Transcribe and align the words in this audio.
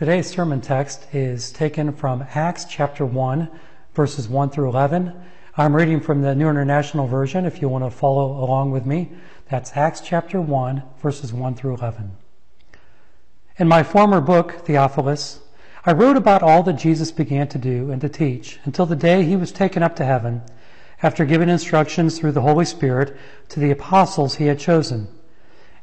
Today's 0.00 0.30
sermon 0.30 0.62
text 0.62 1.06
is 1.12 1.52
taken 1.52 1.92
from 1.92 2.24
Acts 2.34 2.64
chapter 2.64 3.04
1, 3.04 3.50
verses 3.92 4.30
1 4.30 4.48
through 4.48 4.70
11. 4.70 5.12
I'm 5.58 5.76
reading 5.76 6.00
from 6.00 6.22
the 6.22 6.34
New 6.34 6.48
International 6.48 7.06
Version 7.06 7.44
if 7.44 7.60
you 7.60 7.68
want 7.68 7.84
to 7.84 7.90
follow 7.90 8.42
along 8.42 8.70
with 8.70 8.86
me. 8.86 9.10
That's 9.50 9.76
Acts 9.76 10.00
chapter 10.00 10.40
1, 10.40 10.82
verses 11.02 11.34
1 11.34 11.54
through 11.54 11.74
11. 11.74 12.12
In 13.58 13.68
my 13.68 13.82
former 13.82 14.22
book, 14.22 14.64
Theophilus, 14.64 15.40
I 15.84 15.92
wrote 15.92 16.16
about 16.16 16.42
all 16.42 16.62
that 16.62 16.78
Jesus 16.78 17.12
began 17.12 17.48
to 17.48 17.58
do 17.58 17.90
and 17.90 18.00
to 18.00 18.08
teach 18.08 18.58
until 18.64 18.86
the 18.86 18.96
day 18.96 19.24
he 19.24 19.36
was 19.36 19.52
taken 19.52 19.82
up 19.82 19.96
to 19.96 20.06
heaven, 20.06 20.40
after 21.02 21.26
giving 21.26 21.50
instructions 21.50 22.18
through 22.18 22.32
the 22.32 22.40
Holy 22.40 22.64
Spirit 22.64 23.14
to 23.50 23.60
the 23.60 23.70
apostles 23.70 24.36
he 24.36 24.46
had 24.46 24.58
chosen. 24.58 25.08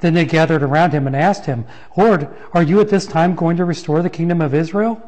Then 0.00 0.14
they 0.14 0.24
gathered 0.24 0.62
around 0.62 0.92
him 0.92 1.06
and 1.06 1.14
asked 1.14 1.46
him, 1.46 1.66
Lord, 1.96 2.28
are 2.52 2.62
you 2.62 2.80
at 2.80 2.88
this 2.88 3.06
time 3.06 3.34
going 3.34 3.56
to 3.58 3.64
restore 3.64 4.02
the 4.02 4.10
kingdom 4.10 4.40
of 4.40 4.54
Israel? 4.54 5.00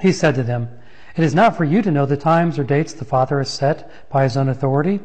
He 0.00 0.12
said 0.12 0.34
to 0.36 0.42
them, 0.42 0.68
It 1.16 1.24
is 1.24 1.34
not 1.34 1.56
for 1.56 1.64
you 1.64 1.82
to 1.82 1.90
know 1.90 2.06
the 2.06 2.16
times 2.16 2.58
or 2.58 2.64
dates 2.64 2.92
the 2.92 3.04
Father 3.04 3.38
has 3.38 3.50
set 3.50 3.90
by 4.10 4.22
his 4.22 4.36
own 4.36 4.48
authority, 4.48 5.00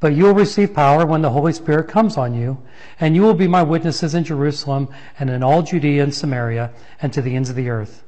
but 0.00 0.14
you 0.14 0.24
will 0.24 0.34
receive 0.34 0.74
power 0.74 1.04
when 1.04 1.22
the 1.22 1.30
Holy 1.30 1.52
Spirit 1.52 1.88
comes 1.88 2.16
on 2.16 2.34
you, 2.34 2.58
and 2.98 3.14
you 3.14 3.22
will 3.22 3.34
be 3.34 3.46
my 3.46 3.62
witnesses 3.62 4.14
in 4.14 4.24
Jerusalem 4.24 4.88
and 5.18 5.28
in 5.28 5.42
all 5.42 5.62
Judea 5.62 6.02
and 6.02 6.14
Samaria 6.14 6.72
and 7.02 7.12
to 7.12 7.20
the 7.20 7.36
ends 7.36 7.50
of 7.50 7.56
the 7.56 7.68
earth. 7.68 8.02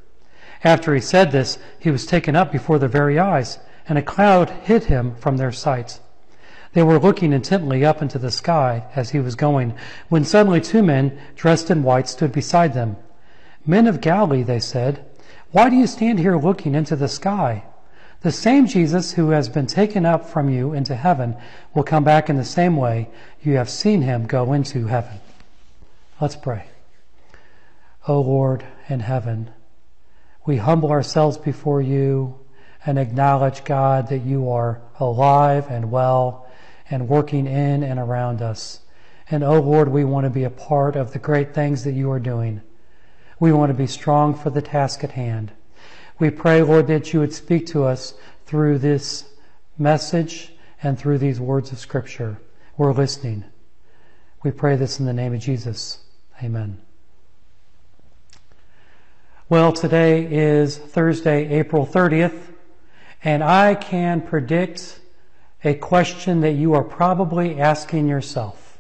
After 0.65 0.95
he 0.95 1.01
said 1.01 1.33
this, 1.33 1.59
he 1.79 1.91
was 1.91 2.07
taken 2.07 2.35
up 2.35 2.51
before 2.51 2.79
their 2.79 2.89
very 2.89 3.19
eyes, 3.19 3.59
and 3.89 3.99
a 3.99 4.03
cloud 4.03 4.49
hid 4.63 4.85
him 4.85 5.15
from 5.17 5.37
their 5.37 5.53
sight. 5.53 6.01
They 6.73 6.83
were 6.83 6.99
looking 6.99 7.33
intently 7.33 7.85
up 7.85 8.01
into 8.01 8.19
the 8.19 8.31
sky 8.31 8.85
as 8.95 9.11
he 9.11 9.19
was 9.19 9.35
going, 9.35 9.75
when 10.09 10.25
suddenly 10.25 10.61
two 10.61 10.83
men 10.83 11.19
dressed 11.37 11.71
in 11.71 11.83
white 11.83 12.09
stood 12.09 12.33
beside 12.33 12.73
them. 12.73 12.97
Men 13.67 13.87
of 13.87 14.01
Galilee, 14.01 14.43
they 14.43 14.61
said, 14.61 15.05
why 15.53 15.69
do 15.69 15.77
you 15.77 15.87
stand 15.87 16.19
here 16.19 16.37
looking 16.37 16.75
into 16.75 16.97
the 16.97 17.09
sky? 17.09 17.65
The 18.23 18.33
same 18.33 18.67
Jesus 18.67 19.13
who 19.13 19.31
has 19.31 19.51
been 19.51 19.67
taken 19.67 20.07
up 20.07 20.29
from 20.29 20.49
you 20.49 20.73
into 20.73 20.95
heaven 20.95 21.37
will 21.75 21.83
come 21.83 22.05
back 22.05 22.31
in 22.31 22.37
the 22.37 22.45
same 22.45 22.77
way 22.77 23.11
you 23.43 23.57
have 23.57 23.69
seen 23.69 24.01
him 24.01 24.27
go 24.27 24.55
into 24.55 24.87
heaven. 24.87 25.21
Let's 26.21 26.37
pray. 26.37 26.67
O 28.09 28.21
Lord 28.21 28.65
in 28.89 29.01
heaven, 29.01 29.51
we 30.47 30.57
humble 30.57 30.91
ourselves 30.91 31.37
before 31.37 31.83
you 31.83 32.39
and 32.87 32.99
acknowledge, 32.99 33.65
God, 33.65 34.09
that 34.09 34.25
you 34.25 34.49
are 34.51 34.81
alive 34.99 35.67
and 35.69 35.91
well 35.91 36.49
and 36.91 37.09
working 37.09 37.47
in 37.47 37.83
and 37.83 37.99
around 37.99 38.43
us. 38.43 38.81
And 39.31 39.43
oh 39.43 39.61
Lord, 39.61 39.89
we 39.89 40.05
want 40.05 40.25
to 40.25 40.31
be 40.31 40.45
a 40.45 40.51
part 40.51 40.97
of 40.97 41.13
the 41.13 41.19
great 41.19 41.55
things 41.55 41.85
that 41.85 41.93
you 41.93 42.11
are 42.11 42.21
doing. 42.21 42.61
We 43.39 43.53
want 43.53 43.71
to 43.71 43.75
be 43.75 43.87
strong 43.87 44.35
for 44.35 44.51
the 44.51 44.63
task 44.63 45.03
at 45.03 45.13
hand. 45.13 45.53
We 46.19 46.31
pray, 46.31 46.63
Lord, 46.63 46.87
that 46.89 47.13
you 47.13 47.21
would 47.21 47.33
speak 47.33 47.67
to 47.69 47.85
us 47.85 48.15
through 48.47 48.79
this 48.79 49.25
message 49.79 50.53
and 50.83 50.99
through 50.99 51.19
these 51.19 51.41
words 51.41 51.73
of 51.73 51.79
Scripture. 51.79 52.39
We're 52.77 52.93
listening. 52.93 53.45
We 54.43 54.51
pray 54.51 54.77
this 54.77 55.01
in 55.01 55.07
the 55.07 55.13
name 55.13 55.35
of 55.35 55.41
Jesus. 55.41 55.99
Amen. 56.43 56.81
Well, 59.49 59.73
today 59.73 60.27
is 60.31 60.79
Thursday, 60.79 61.49
April 61.49 61.87
30th, 61.87 62.53
and 63.23 63.45
I 63.45 63.75
can 63.75 64.21
predict 64.23 64.99
a 65.65 65.75
question 65.75 66.41
that 66.41 66.53
you 66.53 66.75
are 66.75 66.85
probably 66.85 67.61
asking 67.61 68.09
yourself. 68.09 68.79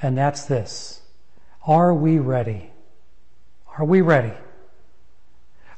And 0.00 0.16
that's 0.16 0.44
this 0.44 1.02
Are 1.66 1.94
we 1.94 2.18
ready? 2.18 2.70
Are 3.78 3.84
we 3.84 4.00
ready? 4.00 4.32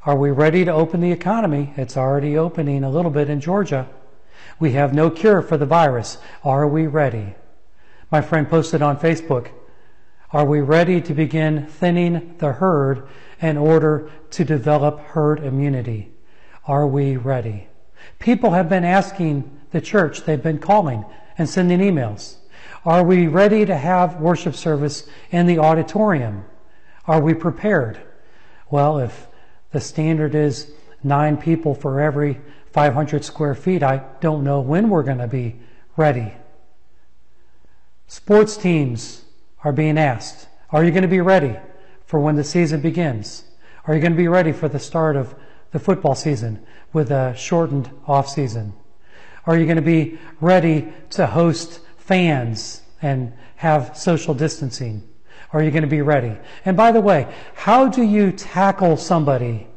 Are 0.05 0.15
we 0.15 0.29
ready 0.29 0.65
to 0.65 0.71
open 0.71 1.01
the 1.01 1.11
economy? 1.11 1.73
It's 1.77 1.97
already 1.97 2.37
opening 2.37 2.83
a 2.83 2.89
little 2.89 3.11
bit 3.11 3.29
in 3.29 3.41
Georgia. 3.41 3.87
We 4.59 4.73
have 4.73 4.93
no 4.93 5.09
cure 5.09 5.41
for 5.41 5.57
the 5.57 5.65
virus. 5.65 6.17
Are 6.43 6.67
we 6.67 6.87
ready? 6.87 7.35
My 8.11 8.21
friend 8.21 8.47
posted 8.49 8.81
on 8.81 8.97
Facebook 8.97 9.49
Are 10.31 10.45
we 10.45 10.61
ready 10.61 11.01
to 11.01 11.13
begin 11.13 11.65
thinning 11.65 12.35
the 12.37 12.53
herd 12.53 13.07
in 13.41 13.57
order 13.57 14.09
to 14.31 14.45
develop 14.45 14.99
herd 14.99 15.39
immunity? 15.39 16.11
Are 16.67 16.87
we 16.87 17.17
ready? 17.17 17.67
People 18.19 18.51
have 18.51 18.69
been 18.69 18.85
asking 18.85 19.49
the 19.75 19.81
church. 19.81 20.21
They've 20.21 20.41
been 20.41 20.59
calling 20.59 21.03
and 21.37 21.49
sending 21.49 21.79
emails. 21.79 22.37
Are 22.85 23.03
we 23.03 23.27
ready 23.27 23.65
to 23.65 23.75
have 23.75 24.21
worship 24.21 24.55
service 24.55 25.05
in 25.31 25.47
the 25.47 25.59
auditorium? 25.59 26.45
Are 27.07 27.21
we 27.21 27.33
prepared? 27.33 28.01
Well, 28.71 28.99
if 28.99 29.27
the 29.71 29.81
standard 29.81 30.33
is 30.33 30.71
nine 31.03 31.35
people 31.35 31.75
for 31.75 31.99
every 31.99 32.39
500 32.71 33.25
square 33.25 33.53
feet, 33.53 33.83
I 33.83 34.01
don't 34.21 34.45
know 34.45 34.61
when 34.61 34.89
we're 34.89 35.03
going 35.03 35.17
to 35.17 35.27
be 35.27 35.57
ready. 35.97 36.31
Sports 38.07 38.55
teams 38.55 39.25
are 39.65 39.73
being 39.73 39.97
asked, 39.97 40.47
are 40.69 40.85
you 40.85 40.91
going 40.91 41.01
to 41.01 41.09
be 41.09 41.19
ready 41.19 41.57
for 42.05 42.21
when 42.21 42.37
the 42.37 42.45
season 42.45 42.79
begins? 42.79 43.43
Are 43.87 43.93
you 43.93 43.99
going 43.99 44.13
to 44.13 44.17
be 44.17 44.29
ready 44.29 44.53
for 44.53 44.69
the 44.69 44.79
start 44.79 45.17
of 45.17 45.35
the 45.71 45.79
football 45.79 46.15
season 46.15 46.65
with 46.93 47.11
a 47.11 47.35
shortened 47.35 47.89
off 48.07 48.29
season? 48.29 48.73
Are 49.45 49.57
you 49.57 49.65
going 49.65 49.75
to 49.75 49.81
be 49.81 50.17
ready 50.41 50.91
to 51.11 51.27
host 51.27 51.79
fans 51.97 52.81
and 53.01 53.33
have 53.57 53.97
social 53.97 54.33
distancing? 54.33 55.07
Are 55.53 55.61
you 55.61 55.71
going 55.71 55.83
to 55.83 55.87
be 55.87 56.01
ready? 56.01 56.35
And 56.65 56.75
by 56.75 56.91
the 56.91 57.01
way, 57.01 57.33
how 57.55 57.87
do 57.87 58.03
you 58.03 58.31
tackle 58.31 58.97
somebody 58.97 59.67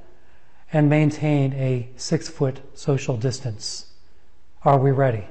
and 0.72 0.88
maintain 0.88 1.52
a 1.54 1.88
six 1.96 2.28
foot 2.28 2.60
social 2.74 3.16
distance? 3.16 3.86
Are 4.64 4.78
we 4.78 4.90
ready? 4.90 5.24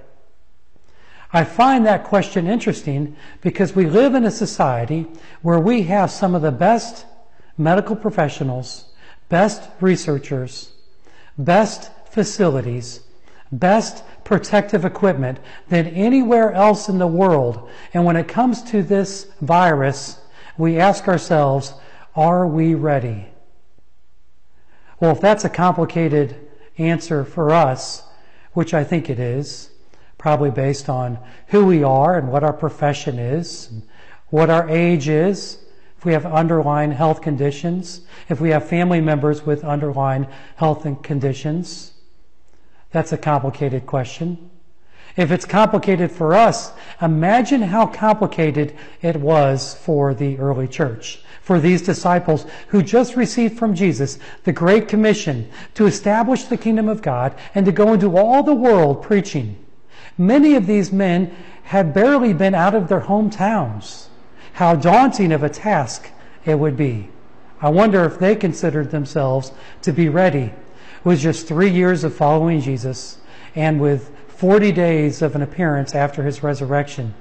I 1.33 1.43
find 1.43 1.85
that 1.85 2.05
question 2.05 2.47
interesting 2.47 3.17
because 3.41 3.75
we 3.75 3.85
live 3.85 4.15
in 4.15 4.23
a 4.23 4.31
society 4.31 5.07
where 5.41 5.59
we 5.59 5.83
have 5.83 6.09
some 6.09 6.33
of 6.35 6.41
the 6.41 6.51
best 6.51 7.05
medical 7.57 7.95
professionals, 7.95 8.85
best 9.27 9.69
researchers, 9.81 10.71
best 11.37 11.91
facilities, 12.09 13.01
best 13.51 14.03
protective 14.27 14.83
equipment 14.83 15.39
than 15.69 15.87
anywhere 15.87 16.51
else 16.51 16.89
in 16.89 16.97
the 16.97 17.07
world. 17.07 17.69
And 17.93 18.03
when 18.03 18.17
it 18.17 18.27
comes 18.27 18.61
to 18.63 18.83
this 18.83 19.27
virus, 19.39 20.19
we 20.57 20.77
ask 20.77 21.07
ourselves, 21.07 21.73
are 22.13 22.45
we 22.45 22.75
ready? 22.75 23.29
Well, 24.99 25.13
if 25.13 25.21
that's 25.21 25.45
a 25.45 25.49
complicated 25.49 26.35
answer 26.77 27.23
for 27.23 27.51
us, 27.51 28.03
which 28.51 28.73
I 28.73 28.83
think 28.83 29.09
it 29.09 29.17
is, 29.17 29.69
probably 30.17 30.51
based 30.51 30.89
on 30.89 31.19
who 31.47 31.65
we 31.65 31.81
are 31.81 32.17
and 32.17 32.29
what 32.29 32.43
our 32.43 32.51
profession 32.51 33.17
is, 33.19 33.69
what 34.27 34.49
our 34.49 34.69
age 34.69 35.07
is, 35.07 35.59
if 35.97 36.03
we 36.03 36.11
have 36.11 36.25
underlying 36.25 36.91
health 36.91 37.21
conditions, 37.21 38.01
if 38.27 38.41
we 38.41 38.49
have 38.49 38.67
family 38.67 38.99
members 38.99 39.45
with 39.45 39.63
underlying 39.63 40.27
health 40.57 40.85
conditions, 41.01 41.93
that's 42.91 43.11
a 43.11 43.17
complicated 43.17 43.85
question. 43.85 44.49
If 45.15 45.31
it's 45.31 45.45
complicated 45.45 46.11
for 46.11 46.35
us, 46.35 46.71
imagine 47.01 47.63
how 47.63 47.87
complicated 47.87 48.75
it 49.01 49.15
was 49.15 49.73
for 49.73 50.13
the 50.13 50.37
early 50.37 50.67
church, 50.67 51.19
for 51.41 51.59
these 51.59 51.81
disciples 51.81 52.45
who 52.67 52.83
just 52.83 53.15
received 53.15 53.57
from 53.57 53.73
Jesus 53.73 54.19
the 54.43 54.53
Great 54.53 54.87
Commission 54.87 55.49
to 55.73 55.87
establish 55.87 56.43
the 56.43 56.55
kingdom 56.55 56.87
of 56.87 57.01
God 57.01 57.35
and 57.55 57.65
to 57.65 57.71
go 57.71 57.93
into 57.93 58.15
all 58.15 58.43
the 58.43 58.53
world 58.53 59.01
preaching. 59.01 59.57
Many 60.19 60.55
of 60.55 60.67
these 60.67 60.91
men 60.91 61.35
had 61.63 61.93
barely 61.93 62.31
been 62.33 62.55
out 62.55 62.75
of 62.75 62.87
their 62.87 63.01
hometowns. 63.01 64.07
How 64.53 64.75
daunting 64.75 65.31
of 65.31 65.43
a 65.43 65.49
task 65.49 66.11
it 66.45 66.59
would 66.59 66.77
be. 66.77 67.09
I 67.59 67.69
wonder 67.69 68.05
if 68.05 68.19
they 68.19 68.35
considered 68.35 68.91
themselves 68.91 69.51
to 69.81 69.91
be 69.91 70.09
ready 70.09 70.53
with 71.03 71.19
just 71.19 71.47
three 71.47 71.69
years 71.69 72.03
of 72.03 72.15
following 72.15 72.61
Jesus 72.61 73.17
and 73.55 73.79
with 73.79 74.11
40 74.27 74.71
days 74.71 75.21
of 75.21 75.35
an 75.35 75.41
appearance 75.41 75.95
after 75.95 76.23
his 76.23 76.43
resurrection, 76.43 77.13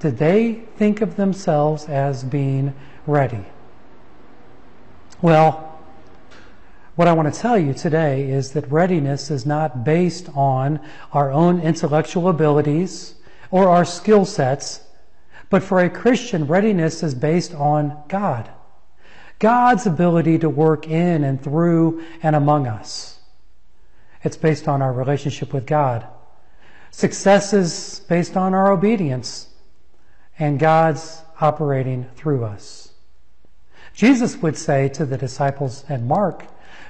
did 0.00 0.18
they 0.18 0.64
think 0.76 1.00
of 1.00 1.16
themselves 1.16 1.86
as 1.86 2.24
being 2.24 2.74
ready? 3.06 3.44
Well, 5.20 5.80
what 6.94 7.08
I 7.08 7.12
want 7.12 7.32
to 7.32 7.40
tell 7.40 7.58
you 7.58 7.74
today 7.74 8.28
is 8.28 8.52
that 8.52 8.70
readiness 8.70 9.30
is 9.30 9.46
not 9.46 9.84
based 9.84 10.28
on 10.34 10.80
our 11.12 11.30
own 11.30 11.60
intellectual 11.60 12.28
abilities 12.28 13.14
or 13.50 13.68
our 13.68 13.84
skill 13.84 14.24
sets, 14.24 14.80
but 15.50 15.62
for 15.62 15.80
a 15.80 15.88
Christian, 15.88 16.46
readiness 16.46 17.02
is 17.02 17.14
based 17.14 17.54
on 17.54 18.02
God. 18.08 18.50
God's 19.38 19.86
ability 19.86 20.38
to 20.40 20.48
work 20.48 20.86
in 20.86 21.24
and 21.24 21.42
through 21.42 22.04
and 22.22 22.34
among 22.34 22.66
us. 22.66 23.17
It's 24.22 24.36
based 24.36 24.68
on 24.68 24.82
our 24.82 24.92
relationship 24.92 25.52
with 25.52 25.66
God. 25.66 26.06
Success 26.90 27.52
is 27.52 28.00
based 28.08 28.36
on 28.36 28.54
our 28.54 28.72
obedience 28.72 29.48
and 30.38 30.58
God's 30.58 31.22
operating 31.40 32.06
through 32.16 32.44
us. 32.44 32.92
Jesus 33.92 34.36
would 34.36 34.56
say 34.56 34.88
to 34.90 35.04
the 35.04 35.16
disciples 35.16 35.84
in 35.88 36.06
Mark, 36.06 36.46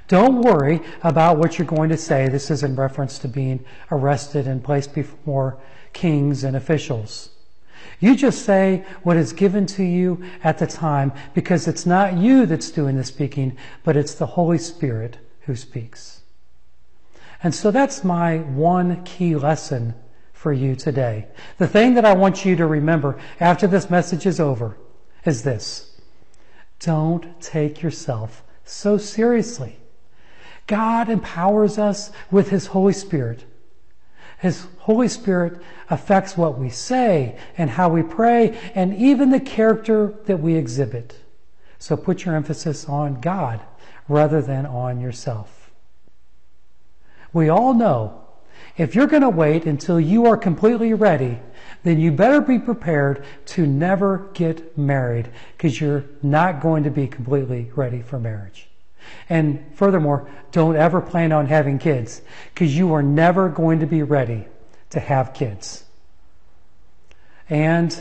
don't 0.07 0.41
worry 0.41 0.81
about 1.03 1.37
what 1.37 1.57
you're 1.57 1.67
going 1.67 1.89
to 1.89 1.97
say. 1.97 2.27
This 2.27 2.49
is 2.49 2.63
in 2.63 2.75
reference 2.75 3.19
to 3.19 3.27
being 3.27 3.63
arrested 3.91 4.47
and 4.47 4.63
placed 4.63 4.93
before 4.93 5.59
kings 5.93 6.43
and 6.43 6.55
officials. 6.55 7.29
You 7.99 8.15
just 8.15 8.43
say 8.43 8.85
what 9.03 9.17
is 9.17 9.33
given 9.33 9.65
to 9.67 9.83
you 9.83 10.23
at 10.43 10.57
the 10.57 10.67
time 10.67 11.11
because 11.33 11.67
it's 11.67 11.85
not 11.85 12.17
you 12.17 12.45
that's 12.45 12.71
doing 12.71 12.95
the 12.95 13.03
speaking, 13.03 13.57
but 13.83 13.97
it's 13.97 14.13
the 14.13 14.25
Holy 14.25 14.57
Spirit 14.57 15.17
who 15.41 15.55
speaks. 15.55 16.18
And 17.41 17.55
so 17.55 17.71
that's 17.71 18.03
my 18.03 18.39
one 18.39 19.03
key 19.03 19.35
lesson 19.35 19.93
for 20.33 20.51
you 20.53 20.75
today. 20.75 21.27
The 21.57 21.67
thing 21.67 21.93
that 21.95 22.05
I 22.05 22.13
want 22.13 22.45
you 22.45 22.55
to 22.57 22.65
remember 22.65 23.19
after 23.39 23.67
this 23.67 23.89
message 23.89 24.25
is 24.25 24.39
over 24.39 24.77
is 25.25 25.43
this. 25.43 25.99
Don't 26.79 27.39
take 27.41 27.81
yourself 27.81 28.43
so 28.63 28.97
seriously. 28.97 29.77
God 30.67 31.09
empowers 31.09 31.77
us 31.77 32.11
with 32.29 32.49
His 32.49 32.67
Holy 32.67 32.93
Spirit. 32.93 33.43
His 34.37 34.67
Holy 34.77 35.09
Spirit 35.09 35.61
affects 35.89 36.37
what 36.37 36.57
we 36.57 36.69
say 36.69 37.37
and 37.57 37.69
how 37.69 37.89
we 37.89 38.03
pray 38.03 38.57
and 38.75 38.95
even 38.95 39.31
the 39.31 39.39
character 39.39 40.13
that 40.25 40.39
we 40.39 40.55
exhibit. 40.55 41.17
So 41.79 41.97
put 41.97 42.23
your 42.23 42.35
emphasis 42.35 42.87
on 42.87 43.19
God 43.19 43.59
rather 44.07 44.41
than 44.41 44.65
on 44.65 45.01
yourself. 45.01 45.58
We 47.33 47.49
all 47.49 47.73
know 47.73 48.19
if 48.77 48.95
you're 48.95 49.07
going 49.07 49.23
to 49.23 49.29
wait 49.29 49.65
until 49.65 49.99
you 49.99 50.25
are 50.25 50.37
completely 50.37 50.93
ready, 50.93 51.39
then 51.83 51.99
you 51.99 52.11
better 52.11 52.41
be 52.41 52.59
prepared 52.59 53.25
to 53.47 53.65
never 53.65 54.29
get 54.33 54.77
married 54.77 55.29
because 55.55 55.79
you're 55.79 56.05
not 56.21 56.61
going 56.61 56.83
to 56.83 56.89
be 56.89 57.07
completely 57.07 57.71
ready 57.75 58.01
for 58.01 58.19
marriage. 58.19 58.69
And 59.29 59.65
furthermore, 59.75 60.29
don't 60.51 60.75
ever 60.75 61.01
plan 61.01 61.31
on 61.31 61.47
having 61.47 61.77
kids 61.77 62.21
because 62.53 62.75
you 62.75 62.93
are 62.93 63.03
never 63.03 63.49
going 63.49 63.79
to 63.79 63.85
be 63.85 64.03
ready 64.03 64.47
to 64.91 64.99
have 64.99 65.33
kids. 65.33 65.83
And 67.49 67.95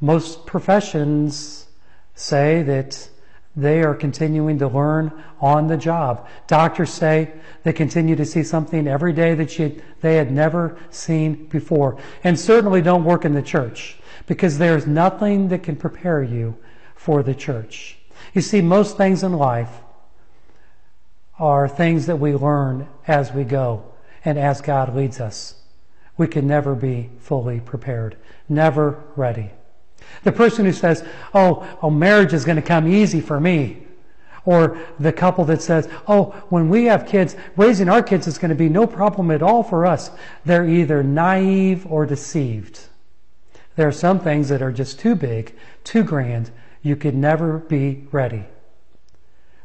most 0.00 0.46
professions 0.46 1.66
say 2.14 2.62
that 2.62 3.08
they 3.56 3.82
are 3.82 3.94
continuing 3.94 4.58
to 4.58 4.68
learn 4.68 5.10
on 5.40 5.66
the 5.66 5.78
job. 5.78 6.28
Doctors 6.46 6.92
say 6.92 7.32
they 7.62 7.72
continue 7.72 8.14
to 8.14 8.24
see 8.24 8.42
something 8.42 8.86
every 8.86 9.14
day 9.14 9.34
that 9.34 9.58
you, 9.58 9.80
they 10.02 10.16
had 10.16 10.30
never 10.30 10.78
seen 10.90 11.46
before. 11.46 11.98
And 12.22 12.38
certainly 12.38 12.82
don't 12.82 13.04
work 13.04 13.24
in 13.24 13.32
the 13.32 13.42
church 13.42 13.96
because 14.26 14.58
there's 14.58 14.86
nothing 14.86 15.48
that 15.48 15.62
can 15.62 15.76
prepare 15.76 16.22
you 16.22 16.56
for 16.94 17.22
the 17.22 17.34
church. 17.34 17.96
You 18.34 18.42
see, 18.42 18.60
most 18.60 18.98
things 18.98 19.22
in 19.22 19.32
life 19.32 19.70
are 21.38 21.68
things 21.68 22.06
that 22.06 22.16
we 22.16 22.34
learn 22.34 22.88
as 23.06 23.32
we 23.32 23.44
go 23.44 23.84
and 24.24 24.38
as 24.38 24.60
God 24.60 24.94
leads 24.94 25.20
us. 25.20 25.54
We 26.18 26.26
can 26.26 26.46
never 26.46 26.74
be 26.74 27.10
fully 27.20 27.60
prepared, 27.60 28.16
never 28.48 29.02
ready. 29.16 29.50
The 30.22 30.32
person 30.32 30.64
who 30.64 30.72
says, 30.72 31.04
oh, 31.34 31.66
oh, 31.82 31.90
marriage 31.90 32.32
is 32.32 32.44
going 32.44 32.56
to 32.56 32.62
come 32.62 32.86
easy 32.86 33.20
for 33.20 33.40
me. 33.40 33.82
Or 34.44 34.78
the 35.00 35.12
couple 35.12 35.44
that 35.46 35.60
says, 35.60 35.88
oh, 36.06 36.30
when 36.50 36.68
we 36.68 36.84
have 36.84 37.06
kids, 37.06 37.36
raising 37.56 37.88
our 37.88 38.02
kids 38.02 38.26
is 38.26 38.38
going 38.38 38.50
to 38.50 38.54
be 38.54 38.68
no 38.68 38.86
problem 38.86 39.30
at 39.30 39.42
all 39.42 39.62
for 39.62 39.84
us. 39.84 40.10
They're 40.44 40.68
either 40.68 41.02
naive 41.02 41.84
or 41.86 42.06
deceived. 42.06 42.80
There 43.74 43.88
are 43.88 43.92
some 43.92 44.20
things 44.20 44.48
that 44.48 44.62
are 44.62 44.72
just 44.72 45.00
too 45.00 45.16
big, 45.16 45.54
too 45.84 46.04
grand. 46.04 46.50
You 46.82 46.96
could 46.96 47.14
never 47.14 47.58
be 47.58 48.06
ready. 48.12 48.44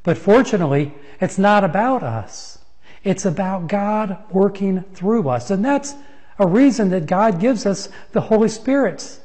But 0.03 0.17
fortunately, 0.17 0.93
it's 1.19 1.37
not 1.37 1.63
about 1.63 2.01
us. 2.01 2.57
It's 3.03 3.25
about 3.25 3.67
God 3.67 4.17
working 4.31 4.81
through 4.93 5.29
us. 5.29 5.51
And 5.51 5.63
that's 5.63 5.93
a 6.39 6.47
reason 6.47 6.89
that 6.89 7.05
God 7.05 7.39
gives 7.39 7.65
us 7.65 7.89
the 8.11 8.21
Holy 8.21 8.49
Spirit. 8.49 9.19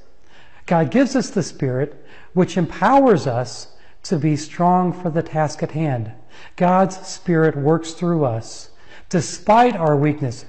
God 0.66 0.90
gives 0.90 1.14
us 1.14 1.30
the 1.30 1.42
Spirit, 1.42 2.04
which 2.34 2.56
empowers 2.56 3.26
us 3.26 3.68
to 4.02 4.18
be 4.18 4.36
strong 4.36 4.92
for 4.92 5.10
the 5.10 5.22
task 5.22 5.62
at 5.62 5.72
hand. 5.72 6.12
God's 6.56 6.96
Spirit 7.06 7.56
works 7.56 7.92
through 7.92 8.24
us 8.24 8.70
despite 9.08 9.76
our 9.76 9.96
weakness. 9.96 10.44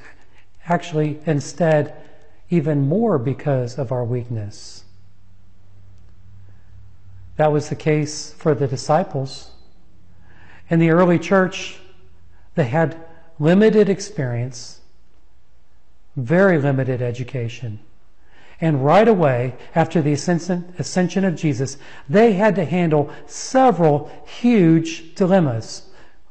Actually, 0.66 1.20
instead, 1.26 1.96
even 2.50 2.88
more 2.88 3.18
because 3.18 3.78
of 3.78 3.92
our 3.92 4.04
weakness. 4.04 4.84
That 7.36 7.52
was 7.52 7.70
the 7.70 7.76
case 7.76 8.34
for 8.34 8.56
the 8.56 8.68
disciples. 8.68 9.52
In 10.70 10.80
the 10.80 10.90
early 10.90 11.20
church, 11.20 11.80
they 12.56 12.66
had 12.66 13.00
limited 13.40 13.90
experience, 13.90 14.82
very 16.16 16.58
limited 16.58 17.02
education. 17.02 17.80
And 18.60 18.84
right 18.84 19.08
away, 19.08 19.56
after 19.76 20.02
the 20.02 20.14
ascension 20.14 21.26
of 21.26 21.36
Jesus, 21.36 21.78
they 22.10 22.34
had 22.34 22.56
to 22.56 22.66
handle 22.66 23.12
several 23.28 24.12
huge 24.26 25.14
dilemmas. 25.14 25.84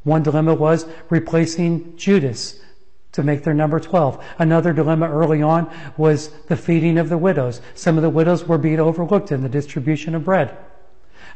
One 0.02 0.23
dilemma 0.23 0.55
was 0.55 0.87
replacing 1.08 1.96
Judas 1.96 2.61
to 3.12 3.23
make 3.23 3.44
their 3.44 3.55
number 3.55 3.81
12. 3.81 4.23
Another 4.38 4.73
dilemma 4.73 5.08
early 5.08 5.40
on 5.40 5.70
was 5.96 6.28
the 6.49 6.56
feeding 6.56 6.99
of 6.99 7.08
the 7.08 7.17
widows. 7.17 7.61
Some 7.75 7.96
of 7.96 8.02
the 8.02 8.11
widows 8.11 8.44
were 8.44 8.58
being 8.58 8.81
overlooked 8.81 9.32
in 9.32 9.43
the 9.43 9.49
distribution 9.49 10.14
of 10.14 10.25
bread. 10.25 10.56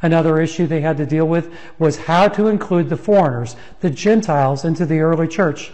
Another 0.01 0.41
issue 0.41 0.67
they 0.67 0.81
had 0.81 0.97
to 0.97 1.05
deal 1.05 1.27
with 1.27 1.53
was 1.79 1.97
how 1.97 2.27
to 2.27 2.47
include 2.47 2.89
the 2.89 2.97
foreigners, 2.97 3.55
the 3.79 3.89
Gentiles, 3.89 4.65
into 4.65 4.85
the 4.85 4.99
early 4.99 5.27
church. 5.27 5.71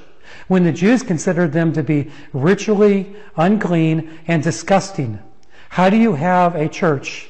When 0.48 0.64
the 0.64 0.72
Jews 0.72 1.04
considered 1.04 1.54
them 1.54 1.74
to 1.74 1.84
be 1.84 2.12
ritually 2.34 3.16
unclean 3.36 4.19
and 4.28 4.44
disgusting, 4.44 5.19
how 5.69 5.90
do 5.90 5.98
you 5.98 6.14
have 6.14 6.56
a 6.56 6.69
church 6.69 7.28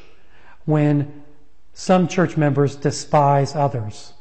when 0.65 1.23
some 1.73 2.07
church 2.07 2.37
members 2.37 2.75
despise 2.75 3.55
others? 3.55 4.13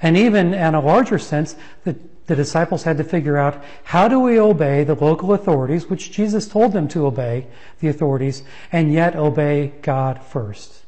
And 0.00 0.16
even 0.16 0.54
in 0.54 0.74
a 0.74 0.80
larger 0.80 1.18
sense, 1.18 1.56
the, 1.84 1.96
the 2.26 2.36
disciples 2.36 2.84
had 2.84 2.98
to 2.98 3.04
figure 3.04 3.36
out 3.36 3.62
how 3.84 4.08
do 4.08 4.20
we 4.20 4.38
obey 4.38 4.84
the 4.84 4.94
local 4.94 5.32
authorities, 5.32 5.90
which 5.90 6.12
Jesus 6.12 6.46
told 6.46 6.72
them 6.72 6.88
to 6.88 7.06
obey 7.06 7.46
the 7.80 7.88
authorities, 7.88 8.42
and 8.70 8.92
yet 8.92 9.16
obey 9.16 9.72
God 9.82 10.22
first. 10.22 10.84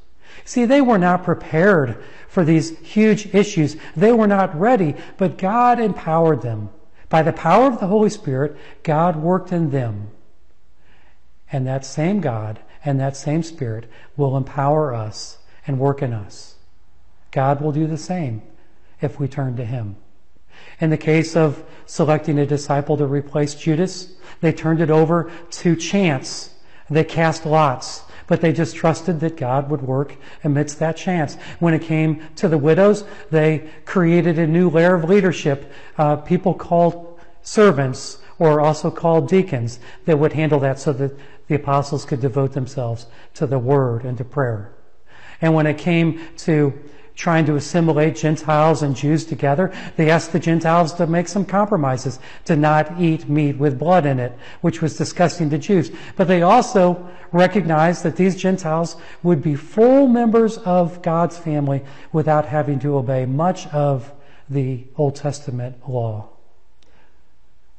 See, 0.50 0.64
they 0.64 0.80
were 0.80 0.99
not 0.99 1.23
prepared 1.23 2.02
for 2.26 2.45
these 2.45 2.76
huge 2.80 3.33
issues. 3.33 3.76
They 3.95 4.12
were 4.12 4.26
not 4.26 4.59
ready, 4.59 4.97
but 5.16 5.38
God 5.38 5.78
empowered 5.78 6.42
them. 6.42 6.71
By 7.09 7.23
the 7.23 7.33
power 7.33 7.69
of 7.69 7.78
the 7.78 7.87
Holy 7.87 8.11
Spirit, 8.11 8.57
God 8.83 9.14
worked 9.14 9.52
in 9.52 9.71
them. 9.71 10.11
And 11.52 11.69
that 11.69 11.85
same 11.85 12.21
God 12.21 12.59
and 12.85 12.99
that 12.99 13.16
same 13.16 13.45
Spirit 13.45 13.88
will 14.16 14.37
empower 14.37 14.92
us 14.92 15.38
and 15.69 15.78
work 15.78 16.02
in 16.02 16.12
us. 16.12 16.57
God 17.30 17.61
will 17.61 17.71
do 17.71 17.87
the 17.87 17.97
same 17.97 18.42
if 19.00 19.21
we 19.21 19.28
turn 19.28 19.54
to 19.54 19.64
Him. 19.64 19.95
In 20.80 20.90
the 20.90 20.97
case 20.97 21.37
of 21.37 21.62
selecting 21.87 22.40
a 22.40 22.45
disciple 22.45 22.97
to 22.97 23.07
replace 23.07 23.54
Judas, 23.54 24.14
they 24.40 24.52
turned 24.52 24.80
it 24.80 24.90
over 24.90 25.30
to 25.50 25.76
chance. 25.76 26.54
They 26.90 27.04
cast 27.04 27.47
lots 27.47 28.02
but 28.30 28.40
they 28.40 28.52
just 28.52 28.76
trusted 28.76 29.18
that 29.18 29.37
God 29.37 29.68
would 29.70 29.82
work 29.82 30.14
amidst 30.44 30.78
that 30.78 30.96
chance. 30.96 31.34
When 31.58 31.75
it 31.75 31.82
came 31.82 32.22
to 32.37 32.46
the 32.46 32.56
widows, 32.56 33.02
they 33.32 33.68
created 33.84 34.38
a 34.38 34.46
new 34.46 34.70
layer 34.70 34.94
of 34.94 35.02
leadership, 35.02 35.72
uh, 35.99 36.14
people 36.14 36.54
called 36.54 37.18
servants 37.42 38.18
or 38.38 38.60
also 38.60 38.88
called 38.88 39.28
deacons 39.28 39.80
that 40.04 40.16
would 40.16 40.32
handle 40.34 40.60
that 40.60 40.78
so 40.78 40.92
that 40.92 41.18
the 41.49 41.56
apostles 41.56 42.04
could 42.04 42.20
devote 42.20 42.52
themselves 42.52 43.06
to 43.34 43.49
the 43.49 43.58
word 43.58 44.04
and 44.04 44.16
to 44.18 44.25
prayer. 44.25 44.76
And 45.40 45.52
when 45.52 45.66
it 45.66 45.76
came 45.76 46.20
to 46.37 46.72
trying 47.21 47.45
to 47.45 47.55
assimilate 47.55 48.17
Gentiles 48.17 48.83
and 48.83 48.97
Jews 48.97 49.27
together, 49.27 49.71
they 49.97 50.11
asked 50.11 50.33
the 50.33 50.41
Gentiles 50.41 50.95
to 50.95 51.07
make 51.07 51.29
some 51.29 51.45
compromises, 51.45 52.19
to 52.47 52.57
not 52.57 52.99
eat 52.99 53.29
meat 53.29 53.59
with 53.59 53.79
blood 53.79 54.07
in 54.07 54.19
it, 54.19 54.33
which 54.62 54.81
was 54.81 54.97
disgusting 54.97 55.50
to 55.50 55.59
Jews. 55.59 55.93
But 56.17 56.29
they 56.29 56.41
also 56.41 57.11
recognized 57.31 58.05
that 58.05 58.17
these 58.17 58.37
Gentiles 58.37 58.97
would 59.23 59.43
be 59.43 59.55
full 59.55 60.09
members 60.09 60.57
of 60.57 61.03
God's 61.03 61.37
family 61.37 61.85
without 62.11 62.47
having 62.47 62.79
to 62.81 62.97
obey 62.97 63.27
much 63.27 63.67
of 63.67 64.11
the 64.49 64.87
Old 64.97 65.15
Testament 65.15 65.87
law. 65.87 66.31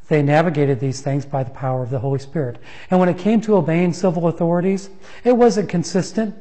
They 0.08 0.22
navigated 0.22 0.80
these 0.80 1.02
things 1.02 1.26
by 1.26 1.44
the 1.44 1.50
power 1.50 1.82
of 1.82 1.90
the 1.90 2.00
Holy 2.00 2.20
Spirit. 2.20 2.60
And 2.92 3.00
when 3.00 3.10
it 3.10 3.18
came 3.18 3.42
to 3.42 3.56
obeying 3.56 3.94
civil 3.94 4.28
authorities, 4.28 4.92
it 5.24 5.36
wasn't 5.36 5.68
consistent. 5.68 6.36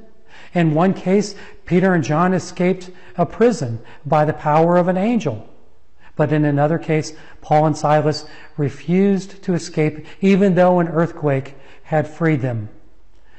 In 0.54 0.74
one 0.74 0.94
case, 0.94 1.34
Peter 1.64 1.94
and 1.94 2.02
John 2.02 2.34
escaped 2.34 2.90
a 3.16 3.24
prison 3.24 3.80
by 4.04 4.24
the 4.24 4.32
power 4.32 4.76
of 4.76 4.88
an 4.88 4.96
angel. 4.96 5.48
But 6.16 6.32
in 6.32 6.44
another 6.44 6.78
case, 6.78 7.12
Paul 7.40 7.66
and 7.66 7.76
Silas 7.76 8.26
refused 8.56 9.42
to 9.44 9.54
escape 9.54 10.06
even 10.20 10.54
though 10.54 10.80
an 10.80 10.88
earthquake 10.88 11.54
had 11.84 12.08
freed 12.08 12.40
them 12.40 12.68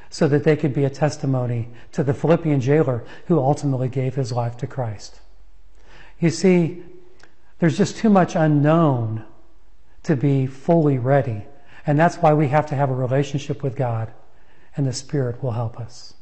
so 0.09 0.27
that 0.27 0.43
they 0.43 0.55
could 0.55 0.73
be 0.73 0.83
a 0.83 0.89
testimony 0.89 1.69
to 1.91 2.03
the 2.03 2.13
Philippian 2.13 2.59
jailer 2.59 3.03
who 3.27 3.39
ultimately 3.39 3.87
gave 3.87 4.15
his 4.15 4.31
life 4.31 4.57
to 4.57 4.67
Christ. 4.67 5.21
You 6.19 6.29
see, 6.29 6.83
there's 7.59 7.77
just 7.77 7.97
too 7.97 8.09
much 8.09 8.35
unknown 8.35 9.25
to 10.03 10.15
be 10.15 10.47
fully 10.47 10.97
ready. 10.97 11.45
And 11.85 11.97
that's 11.97 12.17
why 12.17 12.33
we 12.33 12.47
have 12.49 12.65
to 12.67 12.75
have 12.75 12.89
a 12.89 12.95
relationship 12.95 13.63
with 13.63 13.75
God, 13.75 14.11
and 14.75 14.85
the 14.85 14.93
Spirit 14.93 15.43
will 15.43 15.51
help 15.51 15.79
us. 15.79 16.13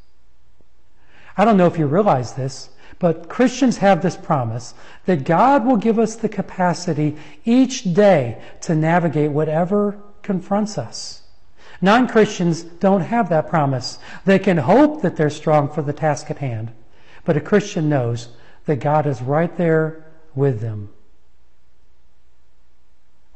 I 1.40 1.46
don't 1.46 1.56
know 1.56 1.68
if 1.68 1.80
you 1.80 1.88
realize 1.88 2.34
this, 2.34 2.68
but 3.00 3.30
Christians 3.30 3.78
have 3.78 4.02
this 4.02 4.18
promise 4.18 4.74
that 5.06 5.24
God 5.24 5.66
will 5.66 5.78
give 5.78 5.98
us 5.98 6.18
the 6.18 6.28
capacity 6.28 7.16
each 7.46 7.94
day 7.94 8.42
to 8.60 8.76
navigate 8.76 9.32
whatever 9.32 9.98
confronts 10.22 10.78
us. 10.78 11.22
Non 11.80 12.10
Christians 12.10 12.64
don't 12.64 13.00
have 13.00 13.30
that 13.30 13.50
promise. 13.50 14.00
They 14.26 14.38
can 14.38 14.58
hope 14.58 15.02
that 15.02 15.16
they're 15.16 15.30
strong 15.30 15.70
for 15.70 15.82
the 15.82 15.94
task 15.94 16.30
at 16.30 16.40
hand, 16.40 16.74
but 17.24 17.38
a 17.38 17.42
Christian 17.42 17.88
knows 17.88 18.28
that 18.66 18.82
God 18.82 19.08
is 19.08 19.22
right 19.22 19.56
there 19.56 20.12
with 20.36 20.60
them. 20.60 20.90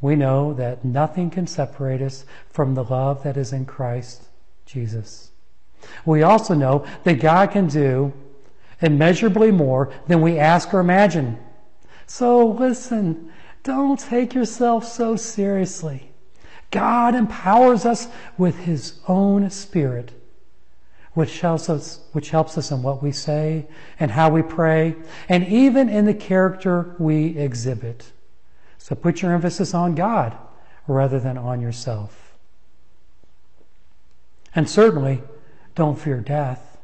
We 0.01 0.17
know 0.17 0.53
that 0.55 0.83
nothing 0.83 1.29
can 1.29 1.47
separate 1.47 2.01
us 2.01 2.25
from 2.49 2.75
the 2.75 2.83
love 2.83 3.23
that 3.23 3.37
is 3.37 3.53
in 3.53 3.65
Christ 3.65 4.23
Jesus. 4.65 5.31
We 6.05 6.23
also 6.23 6.53
know 6.53 6.85
that 7.03 7.19
God 7.19 7.51
can 7.51 7.67
do 7.67 8.13
immeasurably 8.81 9.51
more 9.51 9.93
than 10.07 10.21
we 10.21 10.37
ask 10.37 10.73
or 10.73 10.79
imagine. 10.79 11.39
So 12.05 12.45
listen, 12.45 13.31
don't 13.63 13.99
take 13.99 14.33
yourself 14.33 14.85
so 14.85 15.15
seriously. 15.15 16.11
God 16.69 17.15
empowers 17.15 17.85
us 17.85 18.07
with 18.37 18.59
His 18.59 18.99
own 19.07 19.49
Spirit, 19.49 20.11
which 21.13 21.39
helps 21.39 21.69
us, 21.69 22.01
which 22.11 22.31
helps 22.31 22.57
us 22.57 22.71
in 22.71 22.81
what 22.81 23.01
we 23.01 23.11
say 23.11 23.67
and 23.99 24.11
how 24.11 24.29
we 24.29 24.41
pray, 24.41 24.95
and 25.29 25.47
even 25.47 25.87
in 25.87 26.05
the 26.05 26.13
character 26.13 26.95
we 26.99 27.37
exhibit. 27.37 28.11
So 28.79 28.95
put 28.95 29.21
your 29.21 29.33
emphasis 29.33 29.73
on 29.73 29.95
God 29.95 30.35
rather 30.87 31.19
than 31.19 31.37
on 31.37 31.61
yourself. 31.61 32.33
And 34.55 34.69
certainly, 34.69 35.21
don't 35.75 35.99
fear 35.99 36.19
death, 36.19 36.77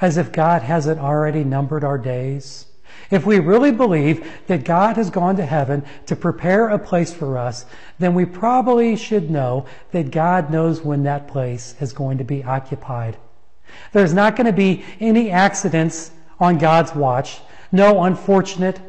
as 0.00 0.16
if 0.16 0.32
God 0.32 0.62
hasn't 0.62 1.00
already 1.00 1.44
numbered 1.44 1.84
our 1.84 1.98
days. 1.98 2.66
If 3.10 3.26
we 3.26 3.38
really 3.38 3.72
believe 3.72 4.28
that 4.46 4.64
God 4.64 4.96
has 4.96 5.10
gone 5.10 5.36
to 5.36 5.46
heaven 5.46 5.84
to 6.06 6.16
prepare 6.16 6.68
a 6.68 6.78
place 6.78 7.12
for 7.12 7.38
us, 7.38 7.66
then 7.98 8.14
we 8.14 8.24
probably 8.24 8.96
should 8.96 9.30
know 9.30 9.66
that 9.92 10.10
God 10.10 10.50
knows 10.50 10.82
when 10.82 11.02
that 11.04 11.28
place 11.28 11.74
is 11.80 11.92
going 11.92 12.18
to 12.18 12.24
be 12.24 12.44
occupied. 12.44 13.16
There's 13.92 14.14
not 14.14 14.36
going 14.36 14.46
to 14.46 14.52
be 14.52 14.84
any 15.00 15.30
accidents 15.30 16.10
on 16.38 16.58
God's 16.58 16.94
watch, 16.94 17.40
no 17.72 18.02
unfortunate 18.04 18.80